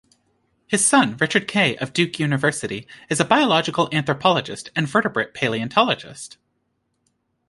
His 0.65 0.83
son 0.83 1.15
Richard 1.17 1.47
Kay 1.47 1.77
of 1.77 1.93
Duke 1.93 2.17
University 2.19 2.87
is 3.07 3.19
a 3.19 3.23
biological 3.23 3.87
anthropologist 3.93 4.71
and 4.75 4.87
vertebrate 4.87 5.35
paleontologist. 5.35 6.39